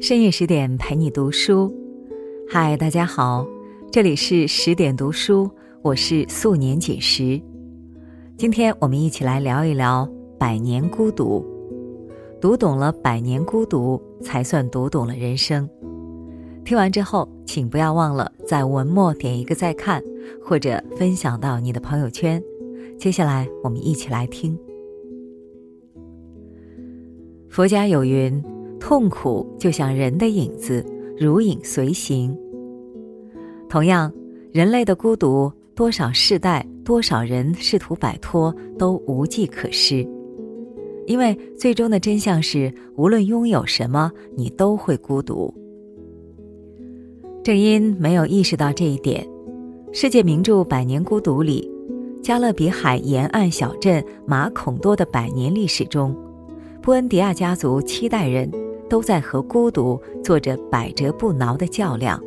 [0.00, 1.74] 深夜十点陪你读书，
[2.48, 3.44] 嗨，大家好，
[3.90, 5.50] 这里是十点读书，
[5.82, 7.40] 我是素年锦时。
[8.36, 10.08] 今天我们一起来聊一聊
[10.38, 11.44] 百年孤独，
[12.40, 15.68] 读懂了百年孤独，才算读懂了人生。
[16.64, 20.00] 听完之后，请不要忘了在文末点一个再看，
[20.40, 22.40] 或者分享到你的朋友圈。
[22.96, 24.56] 接下来我们一起来听。
[27.48, 28.40] 佛家有云。
[28.80, 30.84] 痛苦就像人的影子，
[31.18, 32.36] 如影随形。
[33.68, 34.12] 同样，
[34.52, 40.06] 人类的孤独，多少世代、多少人试图摆脱，都无计可施。
[41.06, 45.52] 因为最终的真相是，无论拥有什么，你都会孤独。
[47.42, 49.26] 正因没有意识到这一点，
[49.92, 51.70] 世界名著《百年孤独》里，
[52.22, 56.14] 加勒比海沿岸小镇马孔多的百年历史中，
[56.82, 58.50] 布恩迪亚家族七代人。
[58.88, 62.22] 都在和孤独做着百折不挠的较量。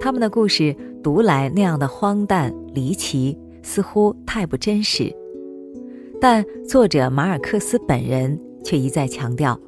[0.00, 5.14] 他们的故事读来那样的荒诞离奇，似乎太不真实。
[6.20, 9.58] 但作者马尔克斯本人却一再强调，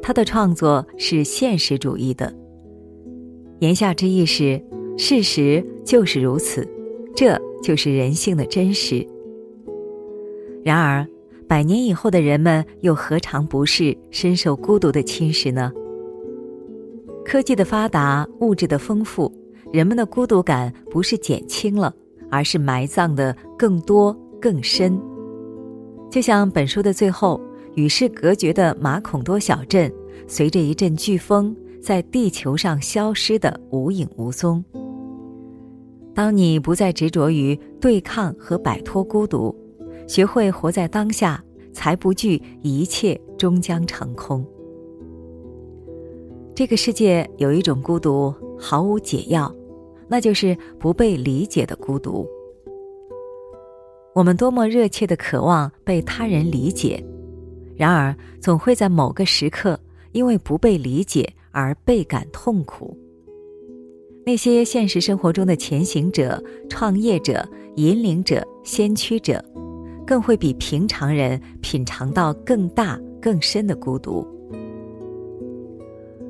[0.00, 2.32] 他的创作是现实主义的。
[3.60, 4.62] 言下之意是，
[4.96, 6.66] 事实就是如此，
[7.14, 9.06] 这就是人性的真实。
[10.64, 11.06] 然而。
[11.48, 15.72] 百年以后的人们又何尝不是深受孤独的侵蚀呢？
[17.24, 19.32] 科技的发达，物质的丰富，
[19.72, 21.94] 人们的孤独感不是减轻了，
[22.30, 25.00] 而是埋葬的更多更深。
[26.10, 27.40] 就像本书的最后，
[27.74, 29.92] 与世隔绝的马孔多小镇，
[30.26, 34.64] 随着一阵飓风，在地球上消失的无影无踪。
[36.12, 39.54] 当你不再执着于对抗和摆脱孤独。
[40.06, 44.44] 学会活在当下，才不惧一切终将成空。
[46.54, 49.54] 这个世界有一种孤独毫无解药，
[50.08, 52.26] 那就是不被理解的孤独。
[54.14, 57.04] 我们多么热切的渴望被他人理解，
[57.74, 59.78] 然而总会在某个时刻
[60.12, 62.96] 因为不被理解而倍感痛苦。
[64.24, 69.44] 那些现实生活中的前行者、创业者、引领者、先驱者。
[70.06, 74.26] 更会比平常人品尝到更大更深的孤独。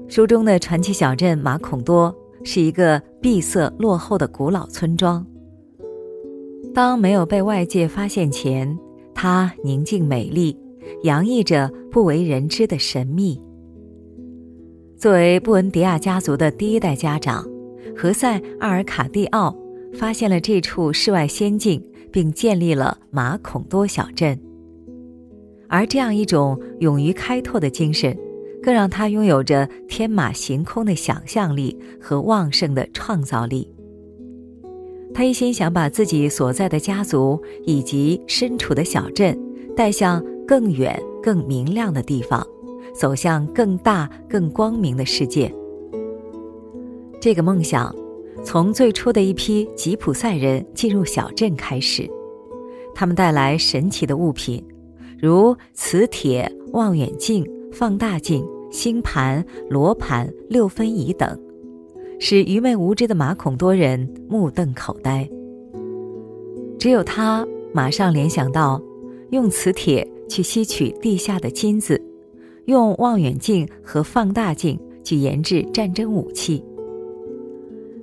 [0.08, 2.14] 书中的传奇小镇马孔多
[2.44, 5.24] 是一个闭塞落后的古老村庄。
[6.72, 8.78] 当没有被外界发现前，
[9.14, 10.56] 它宁静美丽，
[11.02, 13.40] 洋溢着不为人知的神秘。
[14.96, 17.44] 作为布恩迪亚家族的第一代家长，
[17.96, 19.54] 何塞·阿尔卡蒂奥
[19.94, 21.82] 发现了这处世外仙境。
[22.16, 24.40] 并建立了马孔多小镇，
[25.68, 28.16] 而这样一种勇于开拓的精神，
[28.62, 33.70] 更让他拥有着天马行空的想象力和旺盛的创造力。
[35.12, 39.38] 他一心想把自己所在的家族以及身处的小镇
[39.76, 42.42] 带向更远、更明亮的地方，
[42.94, 45.52] 走向更大、更光明的世界。
[47.20, 47.94] 这个梦想。
[48.46, 52.08] 从最初的一批吉普赛人进入小镇开始，
[52.94, 54.62] 他们带来神奇的物品，
[55.20, 61.36] 如磁铁、望远镜、放大镜、星盘、罗盘、六分仪等，
[62.20, 65.28] 使愚昧无知的马孔多人目瞪口呆。
[66.78, 68.80] 只有他马上联想到，
[69.30, 72.00] 用磁铁去吸取地下的金子，
[72.66, 76.64] 用望远镜和放大镜去研制战争武器。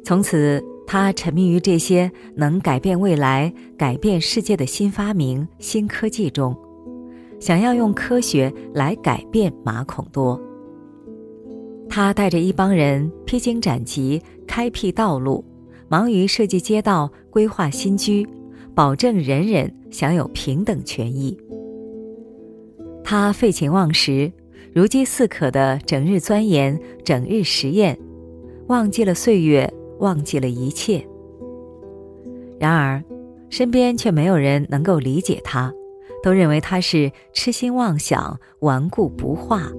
[0.06, 6.54] 从此，他沉迷于这些能改变未来、改变世界的新发明、新科技中，
[7.40, 10.40] 想要用科学来改变马孔多。
[11.90, 15.44] 他带着一帮人披荆斩棘、开辟道路，
[15.88, 18.28] 忙于设计街道、规划新居，
[18.76, 21.38] 保证人人享有平等权益。
[23.06, 24.30] 他废寝忘食，
[24.74, 27.98] 如饥似渴的整日钻研、整日实验，
[28.68, 29.72] 忘记了岁月。
[30.04, 31.04] 忘记了一切。
[32.60, 33.02] 然而，
[33.50, 35.74] 身边却没有人能够理解他，
[36.22, 39.72] 都认为他是痴心妄想、顽固不化。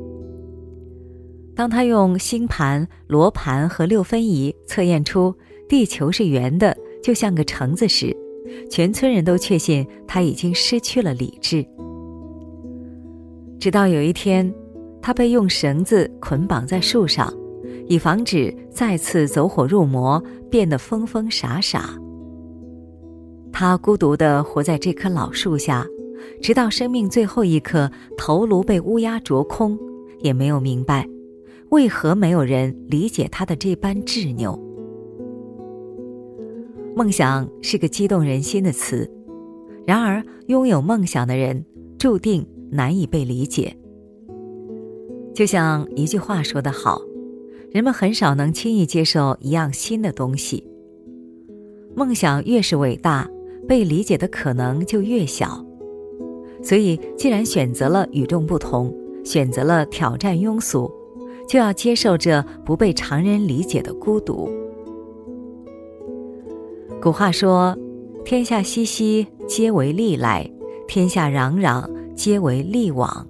[1.54, 5.32] 当他用星盘、罗盘和六分仪测验出
[5.68, 8.16] 地球是圆的，就像个橙子时，
[8.70, 11.64] 全村人都确信他已经失去了理智。
[13.60, 14.52] 直到有一天，
[15.00, 17.32] 他被用绳子捆绑在树上。
[17.86, 21.90] 以防止再次走火入魔，变得疯疯傻傻。
[23.52, 25.86] 他孤独地活在这棵老树下，
[26.42, 29.78] 直到生命最后一刻，头颅被乌鸦啄空，
[30.20, 31.08] 也没有明白，
[31.70, 34.58] 为何没有人理解他的这般执拗？
[36.96, 39.10] 梦想是个激动人心的词，
[39.86, 41.64] 然而拥有梦想的人
[41.98, 43.76] 注定难以被理解。
[45.34, 47.00] 就像一句话说得好，
[47.74, 50.64] 人们很少能轻易接受一样新的东西。
[51.96, 53.28] 梦想越是伟大，
[53.66, 55.66] 被理解的可能就越小。
[56.62, 58.94] 所以，既然选择了与众不同，
[59.24, 60.88] 选择了挑战庸俗，
[61.48, 64.48] 就要接受这不被常人理解的孤独。
[67.02, 67.76] 古话说
[68.24, 70.48] ：“天下熙熙，皆为利来；
[70.86, 71.84] 天下攘攘，
[72.14, 73.26] 皆为利往。”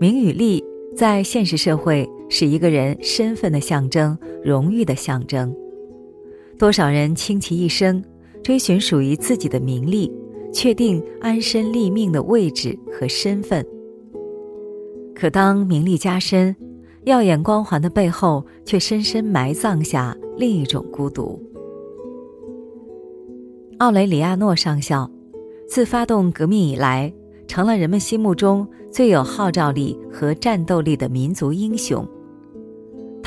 [0.00, 0.64] 名与利
[0.96, 5.54] 在现实社会是一个人身份的象征，荣誉的象征。
[6.58, 8.02] 多少人倾其一生
[8.42, 10.10] 追寻属于自己的名利，
[10.52, 13.64] 确定安身立命的位置和身份。
[15.14, 16.54] 可当名利加身，
[17.04, 21.40] 耀眼光环的背后，却深深埋葬下另一种孤独。
[23.78, 25.10] 奥雷里亚诺上校，
[25.68, 27.12] 自发动革命以来，
[27.46, 32.06] 成了人们心目中最有号召力和战斗力的民族英雄。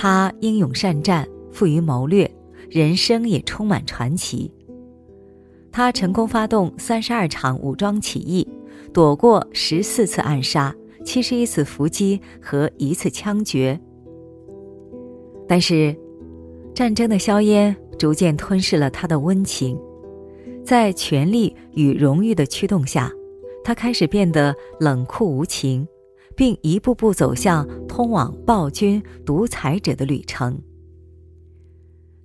[0.01, 2.33] 他英勇善战，富于谋略，
[2.69, 4.49] 人生也充满传奇。
[5.73, 8.47] 他成功发动三十二场武装起义，
[8.93, 10.73] 躲过十四次暗杀、
[11.03, 13.77] 七十一次伏击和一次枪决。
[15.45, 15.93] 但是，
[16.73, 19.77] 战争的硝烟逐渐吞噬了他的温情。
[20.63, 23.11] 在权力与荣誉的驱动下，
[23.65, 25.85] 他开始变得冷酷无情，
[26.35, 30.61] 并一步步走向通往暴君独裁者的旅程。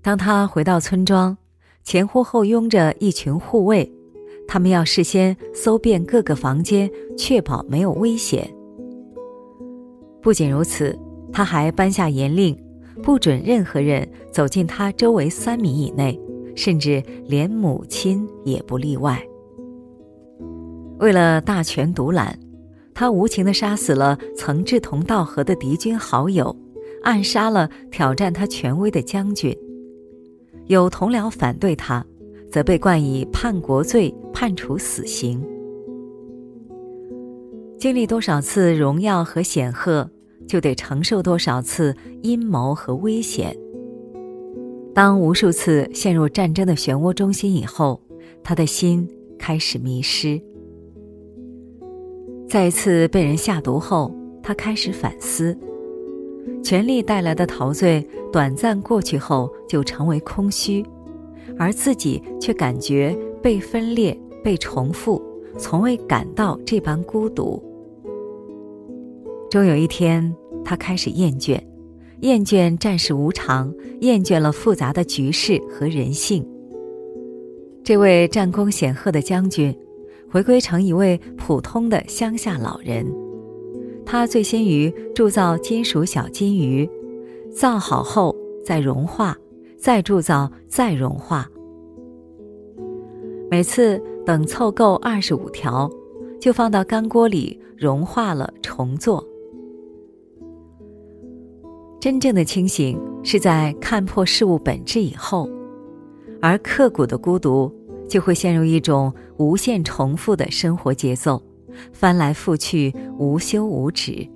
[0.02, 1.36] 当他回到村庄，
[1.82, 3.90] 前呼后拥着一群护卫，
[4.46, 8.48] 他们要事先搜遍各个房间，确保没有危险。
[10.22, 10.98] 不仅如此，
[11.32, 12.56] 他还颁下严令，
[13.02, 16.20] 不准任何人走进他周围三米以内。
[16.56, 19.20] 甚至连母亲也不例外。
[21.00, 22.38] 为了大权独揽，
[22.94, 26.56] 他无情地杀死了曾志同道合的敌军好友，
[27.02, 29.55] 暗杀了挑战他权威的将军。
[30.67, 32.06] 有同僚反对他，
[32.50, 35.44] 则被冠以叛国罪，判处死刑。
[37.76, 40.08] 经历多少次荣耀和显赫，
[40.47, 43.55] 就得承受多少次阴谋和危险。
[44.94, 48.00] 当无数次陷入战争的漩涡中心以后，
[48.44, 49.06] 他的心
[49.37, 50.40] 开始迷失。
[52.54, 55.58] 再一次被人下毒后，他开始反思：
[56.62, 60.86] 权力带来的陶醉短暂过去后就成为空虚，
[61.58, 63.12] 而自己却感觉
[63.42, 65.20] 被分裂、被重复，
[65.58, 67.60] 从未感到这般孤独。
[69.50, 70.32] 终有一天，
[70.64, 71.60] 他开始厌倦。
[72.20, 76.48] 厌倦战事无常，厌倦了复杂的局势和人性。
[77.82, 79.76] 这位战功显赫的将军，
[80.34, 83.06] 回归成一位普通的乡下老人。
[84.04, 86.90] 他醉心于铸造金属小金鱼，
[87.52, 88.34] 造好后
[88.64, 89.36] 再融化，
[89.78, 91.48] 再铸造，再融化。
[93.48, 95.88] 每次等凑够二十五条，
[96.40, 99.25] 就放到干锅里融化了，重做。
[102.00, 105.49] 真正的清醒是在看破事物本质以后，
[106.42, 107.73] 而刻骨的孤独
[108.08, 111.42] 就会陷入一种无限重复的生活节奏，
[111.92, 114.28] 翻来覆去，无休无止。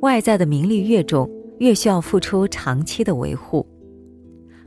[0.00, 3.66] 外在的名利越重，越需要付出长期的维护。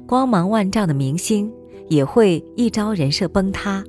[0.05, 1.51] 光芒万丈的明星
[1.89, 3.83] 也会一朝人设崩塌，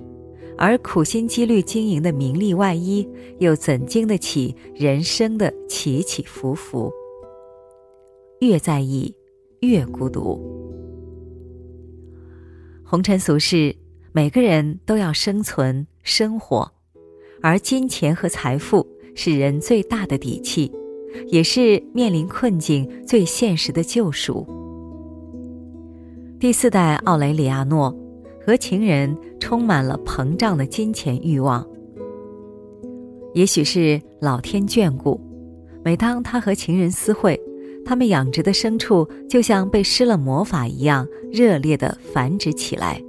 [0.57, 3.07] 而苦心积虑经营的名利外衣，
[3.41, 6.91] 又怎经得起人生的起起伏伏？
[8.41, 9.15] 越在意，
[9.61, 10.54] 越孤独。
[12.87, 13.75] 红尘俗世，
[14.13, 16.71] 每个人都要生存生活，
[17.41, 20.71] 而金钱和财富是人最大的底气，
[21.29, 24.47] 也是面临困境最现实的救赎。
[26.39, 27.93] 第四代奥雷里亚诺
[28.45, 31.67] 和情人充满了膨胀的金钱欲望。
[33.33, 35.19] 也许是老天眷顾，
[35.83, 37.41] 每当他和情人私会。
[37.85, 43.03] 他们养殖的牲畜就像被施了魔法一样，热烈地繁殖起来。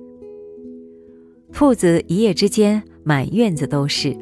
[1.53, 4.15] 兔子一夜之间满院子都是，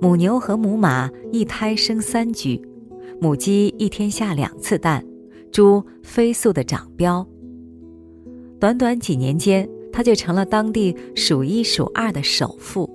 [0.00, 2.60] 母牛和母马一胎生三居，
[3.20, 5.04] 母鸡一天下两次蛋，
[5.52, 7.26] 猪飞速的长膘。
[8.58, 12.88] 短短几年间，他就成了当地数一数二的首富。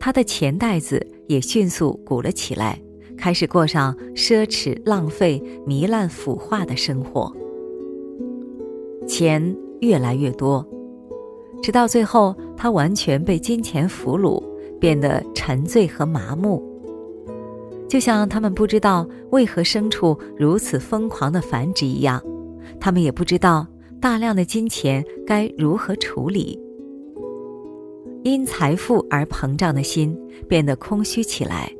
[0.00, 2.80] 他的钱袋子也迅速鼓了起来。
[3.22, 7.32] 开始过上奢侈、浪费、糜烂、腐化的生活。
[9.06, 10.66] 钱越来越多，
[11.62, 14.42] 直到最后，他完全被金钱俘虏，
[14.80, 16.60] 变得沉醉和麻木。
[17.88, 22.20] 就像他们不知道为何牲畜如此疯狂的繁殖一样，
[22.80, 23.64] 他们也不知道
[24.00, 26.58] 大量的金钱该如何处理。
[28.24, 31.72] 因财富而膨胀的心变得空虚起来，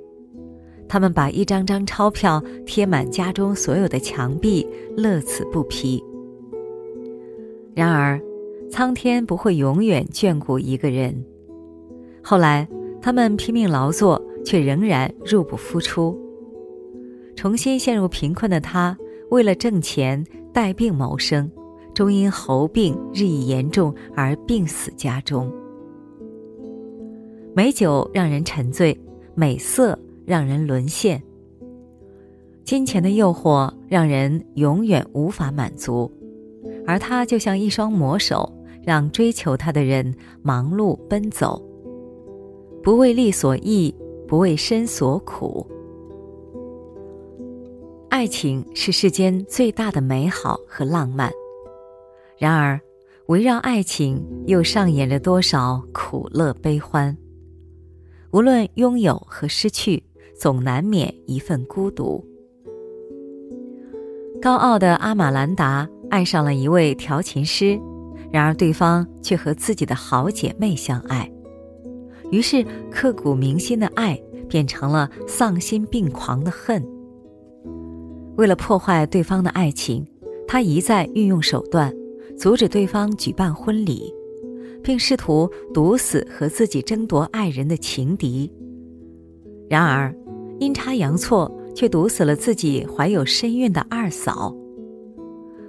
[0.93, 6.05] 他们把一张张钞票贴满家中所有的墙壁，乐此不疲。
[7.75, 8.21] 然而，
[8.71, 11.25] 苍天不会永远眷顾一个人。
[12.23, 12.69] 后来，
[13.01, 16.15] 他们拼命劳作，却仍然入不敷出。
[17.37, 18.95] 重新陷入贫困的他，
[19.31, 20.23] 为了挣钱
[20.53, 21.51] 带病谋生，
[21.95, 25.51] 终因喉病日益严重而病死家中。
[27.55, 28.95] 美酒让人沉醉，
[29.35, 31.23] 美色让人沦陷，
[32.65, 36.11] 金钱的诱惑让人永远无法满足。
[36.87, 38.53] 而他就像一双魔手，
[38.85, 41.61] 让追求他的人忙碌奔走，
[42.83, 43.95] 不为利所役，
[44.27, 45.67] 不为身所苦。
[48.09, 51.33] 爱情是世间最大的美好和浪漫，
[52.39, 52.81] 然而，
[53.27, 57.17] 围绕爱情又上演着多少苦乐悲欢？
[58.33, 60.03] 无论拥有和失去，
[60.35, 62.25] 总难免一份孤独。
[64.41, 65.89] 高傲的阿玛兰达。
[66.11, 67.81] 爱上了一位调琴师，
[68.31, 71.33] 然而对方却和自己的好姐妹相爱，
[72.31, 76.87] 于是刻骨铭心的爱变成了丧心病狂的恨。
[78.37, 80.07] 为了破坏对方的爱情，
[80.47, 81.91] 他一再运用手段，
[82.37, 84.13] 阻止对方举办婚礼，
[84.83, 88.53] 并试图毒死和自己争夺爱人的情敌。
[89.71, 90.15] 然而，
[90.63, 94.55] 阴差阳错，却毒死了自己怀有身孕的二嫂。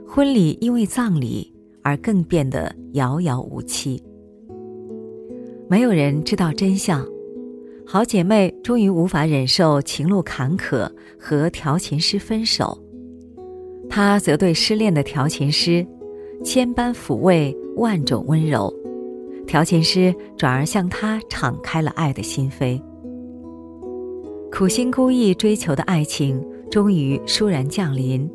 [0.08, 4.00] 婚礼因为葬礼而更变得遥遥无期。
[5.68, 7.04] 没有人知道真相，
[7.88, 12.78] 好姐妹终于无法忍受情路坎坷，和调琴师分手。
[13.90, 15.84] 她则对失恋的调琴师，
[16.44, 18.72] 千般抚慰，万种温柔。
[19.48, 22.80] 调琴师转而向她敞开了爱的心扉。
[24.56, 28.30] 苦心孤诣追求的爱情，终于倏然降临。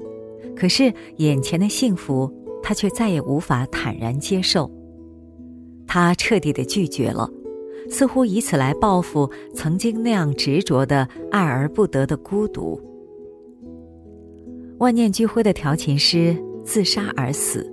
[0.56, 2.28] 可是眼前的幸福，
[2.60, 4.68] 他却再也无法坦然接受。
[5.86, 7.30] 他彻底的拒绝了，
[7.88, 12.80] 似乎以此来报复曾经那样执着的爱而不得的孤独。
[14.78, 17.72] 万念俱灰的调琴师自杀而死。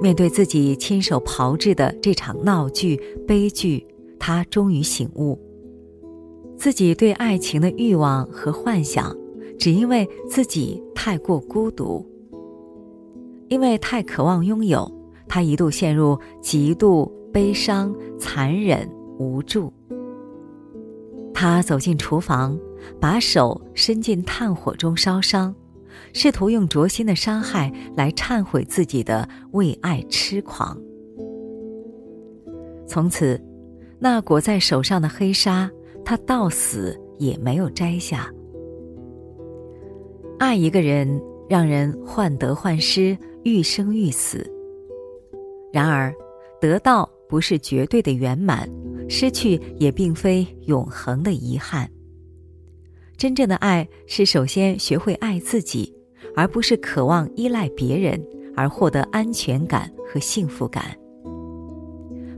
[0.00, 2.98] 面对自己亲手炮制的这场闹剧
[3.28, 3.86] 悲剧，
[4.18, 5.38] 他终于醒悟，
[6.56, 9.14] 自己对爱情的欲望和幻想。
[9.56, 12.04] 只因为自己太过孤独，
[13.48, 14.90] 因为太渴望拥有，
[15.28, 19.72] 他一度陷入极度悲伤、残忍、无助。
[21.32, 22.58] 他走进厨房，
[23.00, 25.54] 把手伸进炭火中烧伤，
[26.12, 30.76] 试图用灼心的伤害来忏悔自己的为爱痴狂。
[32.88, 33.40] 从此，
[34.00, 35.70] 那裹在手上的黑纱，
[36.04, 38.30] 他到死也没有摘下。
[40.38, 44.44] 爱一个人，让人患得患失，欲生欲死。
[45.72, 46.14] 然而，
[46.60, 48.68] 得到不是绝对的圆满，
[49.08, 51.90] 失去也并非永恒的遗憾。
[53.16, 55.92] 真正的爱是首先学会爱自己，
[56.34, 58.20] 而不是渴望依赖别人
[58.56, 60.96] 而获得安全感和幸福感。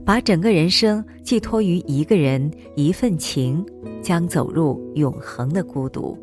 [0.07, 3.61] 把整个人生寄托于一个人、一份情，
[4.01, 6.17] 将走入永恒的孤独。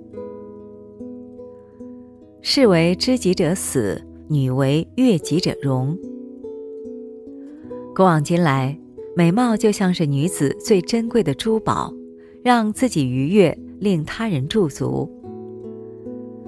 [2.40, 5.94] 士为知己者死，女为悦己者容。
[7.94, 8.74] 古往今来，
[9.14, 11.92] 美貌就像是女子最珍贵的珠宝，
[12.42, 15.06] 让自己愉悦，令他人驻足。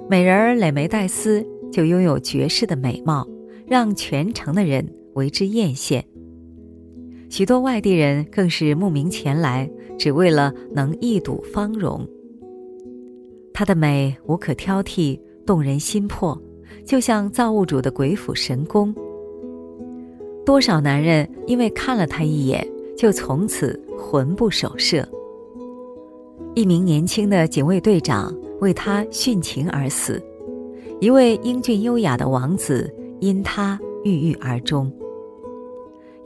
[0.09, 3.27] 美人儿蕾梅黛丝，就拥有绝世的美貌，
[3.67, 6.03] 让全城的人为之艳羡。
[7.29, 12.07] 许多外地人更是慕名前来，只为了能一睹芳容。
[13.53, 15.19] 她的美无可挑剔。
[15.45, 16.37] 动人心魄，
[16.83, 18.93] 就像造物主的鬼斧神工。
[20.45, 22.67] 多少男人因为看了她一眼，
[22.97, 25.07] 就从此魂不守舍。
[26.53, 30.21] 一名年轻的警卫队长为她殉情而死，
[30.99, 34.91] 一位英俊优雅的王子因她郁郁而终。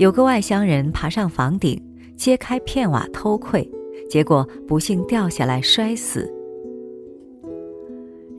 [0.01, 1.79] 有个外乡人爬上房顶，
[2.17, 3.71] 揭开片瓦偷窥，
[4.09, 6.27] 结果不幸掉下来摔死。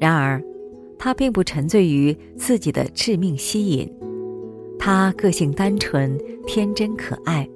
[0.01, 0.43] 然而，
[0.99, 3.89] 他并不沉醉于自己的致命吸引。
[4.77, 7.49] 他个性单纯、天真可爱。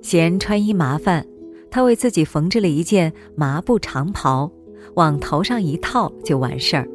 [0.00, 1.26] 嫌穿衣麻烦，
[1.70, 4.50] 他为自己缝制了一件麻布长袍，
[4.94, 6.88] 往头上一套就完事儿。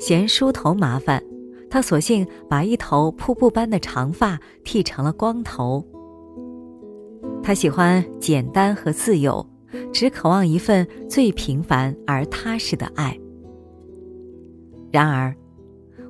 [0.00, 1.22] 嫌梳头麻烦，
[1.72, 5.82] 他索性把一头瀑布般的长发剃成了光头。
[7.42, 9.44] 他喜欢简单和自由，
[9.90, 13.18] 只渴望一份最平凡而踏实的爱。
[14.90, 15.34] 然而，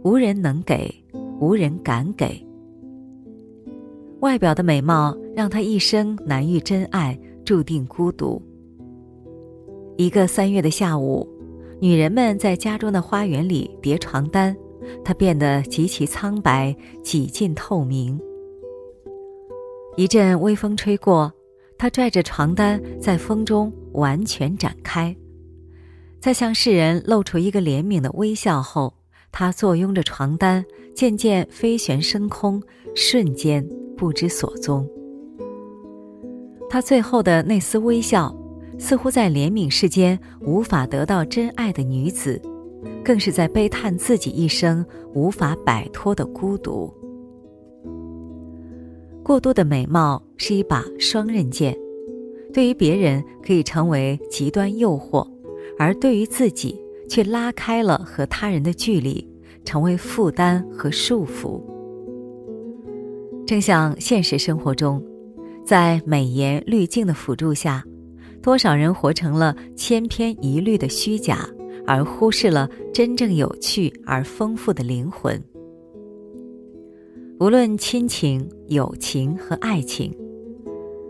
[0.03, 0.93] 无人能给，
[1.39, 2.45] 无人敢给。
[4.19, 8.43] 外表的美貌让他一生难遇真爱，注定孤独。
[9.97, 11.25] 一个三月的下午，
[11.81, 14.57] 女人们在家中的花园里叠床单，
[15.05, 18.21] 她变得极其苍白，几近透明。
[19.97, 21.33] 一阵微风吹过，
[21.77, 25.15] 他拽着床单在风中完全展开，
[26.21, 28.95] 在向世人露出一个怜悯的微笑后，
[29.31, 32.63] 他坐拥着床单渐渐飞旋升空，
[32.95, 34.89] 瞬间不知所踪。
[36.71, 38.35] 他最后的那丝微笑，
[38.79, 42.41] 似乎在怜悯世间无法得到真爱的女子，
[43.05, 44.85] 更是在悲叹自己一生
[45.15, 46.93] 无法摆脱的孤独。
[49.23, 51.77] 过多的美貌是一把双刃剑，
[52.53, 55.27] 对于别人可以成为极端诱惑，
[55.79, 56.77] 而对于自己
[57.09, 59.25] 却拉开了和他人的距离，
[59.65, 61.63] 成为负担和束缚。
[63.47, 65.01] 正像现实生活中，
[65.65, 67.85] 在美颜滤镜的辅助下，
[68.43, 71.49] 多少人活成了千篇一律的虚假，
[71.87, 75.43] 而忽视了真正有趣而丰富的灵魂。
[77.41, 80.17] 无论亲情、友情和爱情，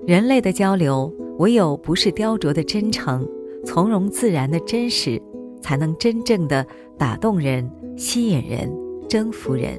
[0.06, 3.28] 人类的交流唯有不是雕琢的真诚、
[3.64, 5.20] 从容自然的真实，
[5.60, 8.72] 才能真正的打动人、吸引人、
[9.08, 9.78] 征服人。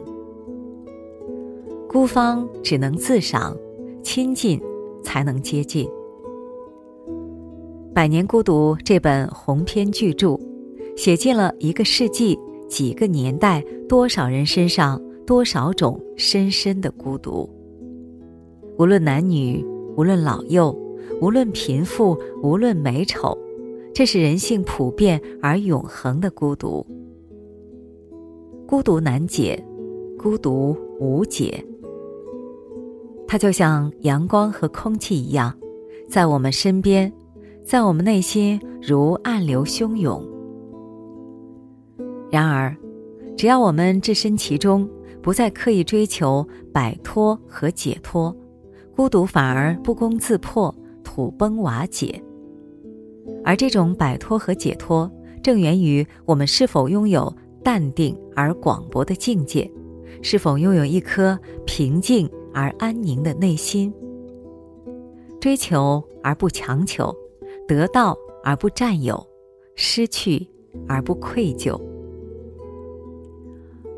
[1.90, 3.58] 孤芳只能自赏，
[4.04, 4.62] 亲近
[5.04, 5.86] 才能接近。
[7.94, 10.40] 《百年孤独》这本鸿篇巨著，
[10.96, 15.02] 写进了一个世纪、几个年代、多少人身上。
[15.26, 17.50] 多少种深深的孤独。
[18.78, 20.78] 无论男女，无论老幼，
[21.22, 23.38] 无论贫富，无论美丑，
[23.94, 26.86] 这是人性普遍而永恒的孤独。
[28.68, 29.66] 孤独难解，
[30.20, 31.64] 孤独无解。
[33.26, 35.58] 它就像阳光和空气一样，
[36.10, 37.10] 在我们身边，
[37.64, 40.33] 在我们内心如暗流汹涌。
[42.34, 42.76] 然而，
[43.38, 44.90] 只要我们置身其中。
[45.22, 48.36] 不再刻意追求摆脱和解脱，
[48.94, 52.22] 孤独反而不攻自破、土崩瓦解。
[53.42, 55.10] 而这种摆脱和解脱，
[55.42, 59.72] 正源于我们是否拥有淡定而广博的境界，
[60.22, 63.94] 是否拥有一颗平静而安宁的内心。
[65.40, 67.16] 追求而不强求，
[67.66, 69.26] 得到而不占有，
[69.76, 70.46] 失去
[70.86, 71.80] 而不愧疚。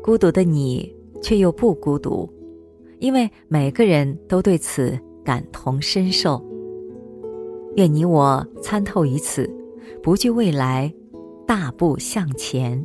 [0.06, 0.96] 孤独的你。
[1.22, 2.30] 却又不孤独，
[3.00, 6.40] 因为每个人都对此感同身受。
[7.74, 9.50] 愿你我参透于此，
[10.02, 10.92] 不惧未来，
[11.46, 12.80] 大步向前。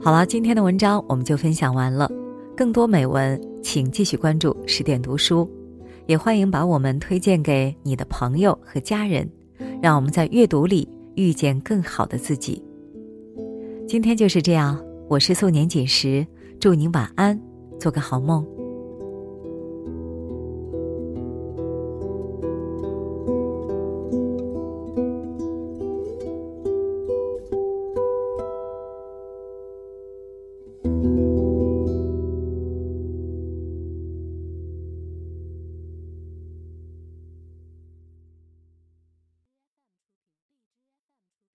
[0.00, 2.10] 好了，今天的文章我们就分享完了。
[2.56, 5.50] 更多美文，请继续关注十点读书，
[6.06, 9.28] 也欢迎把我们推荐给你的朋友和家人，
[9.82, 12.62] 让我们在阅读里遇见更好的自己。
[13.86, 16.26] 今天就是这样，我是素年锦时，
[16.58, 17.38] 祝您晚安，
[17.78, 18.44] 做个好梦。